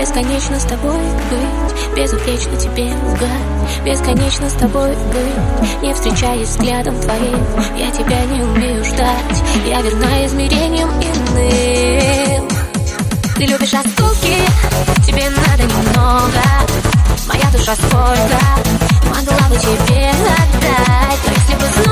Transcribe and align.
Бесконечно 0.00 0.58
с 0.58 0.64
тобой 0.64 0.98
быть, 1.30 1.96
безупречно 1.96 2.56
тебе 2.56 2.84
лгать. 2.84 3.84
Бесконечно 3.84 4.48
с 4.48 4.54
тобой 4.54 4.90
быть, 5.12 5.82
не 5.82 5.94
встречаясь 5.94 6.48
взглядом 6.48 6.98
твоим. 7.00 7.46
Я 7.76 7.90
тебя 7.90 8.24
не 8.24 8.42
умею 8.42 8.84
ждать, 8.84 9.42
я 9.66 9.82
верна 9.82 10.26
измерением 10.26 10.88
иным. 11.00 12.48
Ты 13.36 13.44
любишь 13.44 13.74
осколки, 13.74 14.36
тебе 15.06 15.28
надо 15.30 15.62
немного. 15.62 16.42
Моя 17.28 17.50
душа 17.52 17.74
сколько 17.74 18.40
могла 19.08 19.48
бы 19.48 19.56
тебе 19.56 20.10
отдать 20.10 21.20
Но 21.26 21.32
если 21.32 21.54
бы 21.54 21.82
снова 21.82 21.89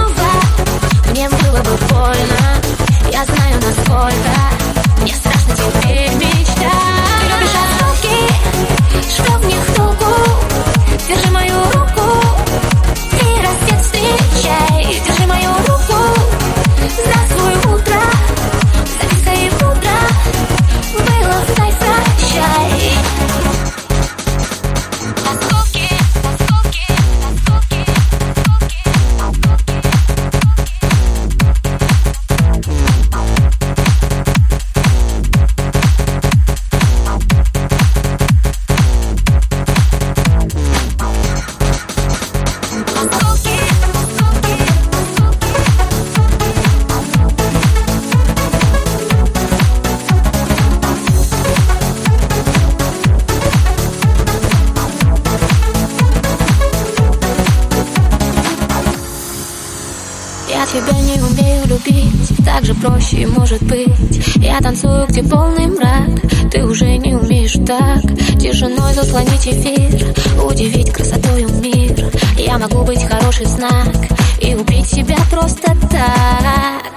тебя 60.69 61.01
не 61.01 61.21
умею 61.23 61.67
любить. 61.67 62.45
Так 62.45 62.65
же 62.65 62.75
проще 62.75 63.27
может 63.27 63.63
быть. 63.63 64.37
Я 64.37 64.59
танцую, 64.61 65.07
где 65.07 65.23
полный 65.23 65.67
мрак. 65.67 66.51
Ты 66.51 66.65
уже 66.65 66.97
не 66.99 67.15
умеешь 67.15 67.55
так. 67.67 68.03
Тишиной 68.39 68.93
заслонить 68.93 69.47
эфир. 69.47 70.15
Удивить 70.45 70.93
красотою 70.93 71.49
мир. 71.61 72.11
Я 72.37 72.59
могу 72.59 72.83
быть 72.83 73.03
хороший 73.05 73.47
знак. 73.47 73.95
И 74.41 74.55
убить 74.55 74.89
себя 74.89 75.17
просто 75.31 75.75
так. 75.91 76.93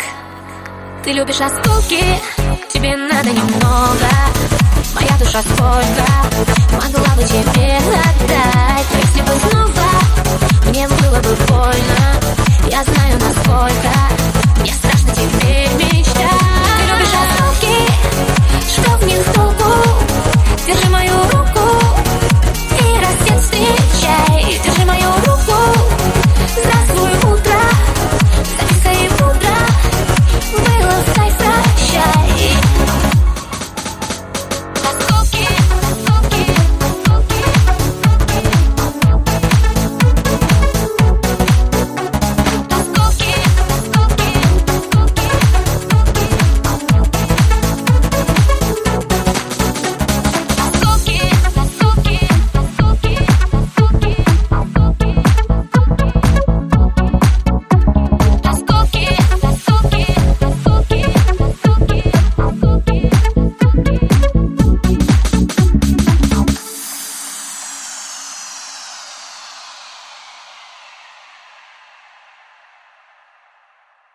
Ты 1.05 1.13
любишь 1.13 1.41
осколки? 1.41 2.03
Тебе 2.73 2.95
надо 2.97 3.29
немного. 3.29 4.09
Моя 4.93 5.17
душа 5.17 5.41
сколько? 5.41 6.05
Могла 6.73 7.15
бы 7.15 7.23
тебе 7.23 7.77
отдать. 7.77 8.87
Если 9.01 9.21
бы 9.21 9.31
снова 9.49 9.71
Мне 10.69 10.87
было 10.87 11.19
бы 11.21 11.35
больно. 11.47 12.20
Я 12.71 12.85
знаю, 12.85 13.19
насколько 13.19 14.10